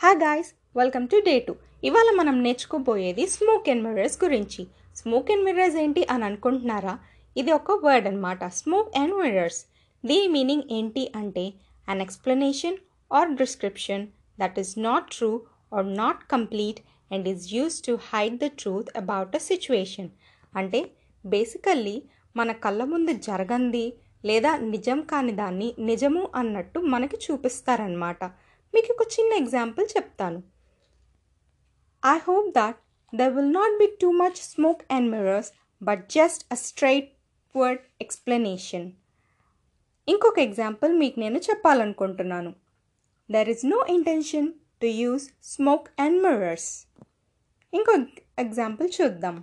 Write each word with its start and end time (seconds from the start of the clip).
Hi 0.00 0.18
guys 0.18 0.50
welcome 0.76 1.06
to 1.12 1.16
day 1.26 1.32
two 1.46 1.52
ఇవాళ 1.82 2.08
మనం 2.18 2.36
నేర్చుకోబోయేది 2.44 3.24
స్మోక్ 3.32 3.68
అండ్ 3.68 3.82
మిర్రర్స్ 3.86 4.18
గురించి. 4.24 4.62
స్మోక్ 4.96 5.30
అండ్ 5.30 5.44
మిర్రర్స్ 5.44 5.76
ఏంటి 5.76 6.02
అని 6.04 6.24
అనుకుంటున్నారా? 6.24 6.94
ఇది 7.36 7.50
ఒక 7.52 7.76
వర్డ్ 7.84 8.06
అనమాట 8.06 8.40
స్మోక్ 8.58 8.92
అండ్ 8.96 9.14
మిర్రర్స్ 9.14 9.58
దీని 10.04 10.28
మీనింగ్ 10.28 10.68
ఏంటి 10.70 11.04
అంటే 11.14 11.44
an 11.88 12.02
explanation 12.06 12.78
or 13.10 13.34
description 13.34 14.04
that 14.38 14.58
is 14.62 14.72
not 14.78 15.08
true 15.16 15.30
or 15.72 15.88
not 16.02 16.22
complete 16.34 16.80
and 17.10 17.28
is 17.28 17.46
use 17.56 17.78
to 17.82 17.94
hide 18.10 18.38
the 18.38 18.52
truth 18.62 18.96
about 18.96 19.36
a 19.36 19.44
situation 19.50 20.10
అంటే 20.52 20.80
బేసికల్లీ 21.24 21.96
మన 22.36 22.52
కళ్ళ 22.64 22.84
ముందు 22.86 23.14
జరగంది 23.28 23.86
లేదా 24.24 24.52
నిజం 24.66 25.00
కాని 25.10 25.34
దాన్ని 25.34 25.70
నిజము 25.84 26.22
అన్నట్టు 26.34 26.80
మనకి 26.92 27.18
చూపిస్తారనమాట 27.26 28.22
మీకు 28.77 28.89
ఒక 28.95 29.05
చిన్న 29.15 29.31
ఎగ్జాంపుల్ 29.41 29.85
చెప్తాను 29.95 30.39
I 32.03 32.15
hope 32.27 32.49
that 32.59 32.79
there 33.13 33.33
will 33.35 33.53
not 33.59 33.77
be 33.77 33.87
too 34.03 34.09
much 34.21 34.39
smoke 34.53 34.83
and 34.95 35.09
mirrors 35.11 35.51
but 35.81 36.03
just 36.09 36.43
a 36.51 36.57
straight 36.65 37.09
word 37.55 37.83
explanation 38.01 38.87
ఇంకొక 40.07 40.39
ఎగ్జాంపుల్ 40.39 40.93
మీకు 40.99 41.17
నేను 41.19 41.41
చెప్పాలనుకుంటున్నాను 41.49 42.51
there 43.29 43.49
is 43.49 43.65
no 43.65 43.79
intention 43.97 44.49
to 44.81 44.89
use 45.03 45.25
smoke 45.53 45.89
and 45.99 46.19
mirrors 46.23 46.69
ఇంకో 47.73 47.95
ఎగ్జాంపుల్ 48.37 48.89
చూద్దాం 48.99 49.37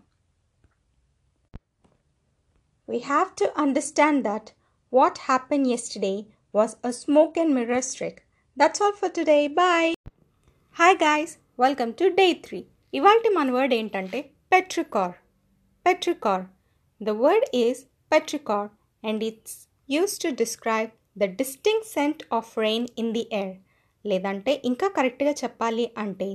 We 2.88 2.98
have 3.00 3.36
to 3.36 3.46
understand 3.56 4.24
that 4.24 4.52
what 4.92 5.18
happened 5.20 5.68
yesterday 5.68 6.16
was 6.54 6.76
a 6.82 6.92
smoke 6.92 7.36
and 7.36 7.54
mirrors 7.54 7.94
trick. 7.94 8.16
That's 8.57 8.81
all 8.81 8.93
for 8.93 9.11
today 9.15 9.35
bye 9.57 9.89
hi 10.75 10.95
guys 11.01 11.33
welcome 11.59 11.89
to 11.93 12.05
day 12.15 12.25
three 12.39 12.59
ఇవాళ 12.93 13.29
మన 13.33 13.51
word 13.51 13.73
ఏంటంటే 13.73 14.19
petrichor 14.51 15.15
petrichor 15.85 16.43
the 17.01 17.15
word 17.19 17.47
is 17.55 17.81
petrichor 18.11 18.69
and 19.03 19.23
it's 19.23 19.57
use 19.89 20.15
to 20.19 20.29
describe 20.35 20.91
the 21.17 21.29
distinct 21.35 21.85
scent 21.91 22.23
of 22.31 22.51
rain 22.57 22.87
in 22.97 23.11
the 23.13 23.25
air 23.33 23.53
లేదంటే 24.05 24.53
ఇంకా 24.63 24.89
కరెక్ట్గా 24.97 25.33
చెప్పాలి 25.43 25.87
అంటే 25.97 26.29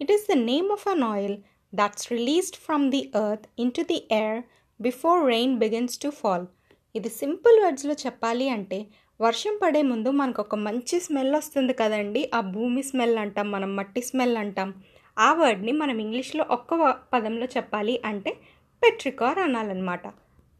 it 0.00 0.12
is 0.12 0.26
the 0.26 0.36
name 0.44 0.70
of 0.70 0.88
an 0.88 1.06
oil 1.12 1.36
that's 1.72 2.08
released 2.12 2.60
from 2.64 2.86
the 2.90 3.02
earth 3.22 3.48
into 3.78 3.84
the 3.90 4.00
air 4.16 4.40
before 4.80 5.20
rain 5.28 5.56
begins 5.58 5.98
to 5.98 6.10
fall 6.16 6.46
ఇది 6.94 7.12
simple 7.14 7.58
వర్డ్స్లో 7.62 7.96
చెప్పాలి 8.04 8.48
అంటే 8.50 8.78
వర్షం 9.20 9.58
పడే 9.62 9.82
ముందు 9.82 10.10
మనకు 10.10 10.40
ఒక 10.42 10.54
మంచి 10.54 11.00
స్మెల్ 11.00 11.34
వస్తుంది 11.34 11.72
కదండి. 11.72 12.30
ఆ 12.34 12.40
భూమి 12.40 12.82
స్మెల్ 12.82 13.18
అంటాం 13.18 13.50
మనం 13.50 13.76
మట్టి 13.76 14.02
స్మెల్ 14.02 14.36
అంటాం. 14.36 14.74
ఆ 15.18 15.32
వర్డ్ని 15.32 15.72
మనం 15.72 15.98
ఇంగ్లీష్లో 15.98 16.46
ఒక్క 16.50 16.96
పదంలో 17.12 17.46
చెప్పాలి 17.46 18.02
అంటే 18.04 18.36
petrichor 18.82 19.38
అనాలన్నమాట. 19.38 20.06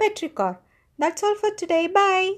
Petrichor. 0.01 0.57
That's 1.01 1.25
all 1.25 1.37
for 1.37 1.59
today 1.61 1.87
bye 1.87 2.35